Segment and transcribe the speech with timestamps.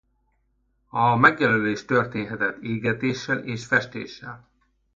[0.89, 4.49] A megjelölés történhetett égetéssel és festéssel.